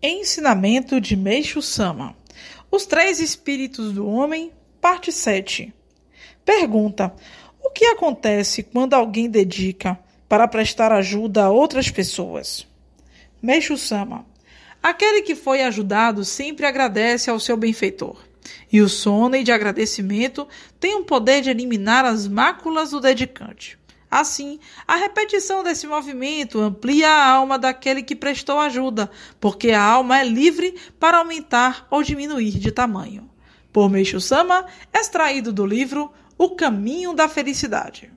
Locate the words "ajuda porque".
28.58-29.70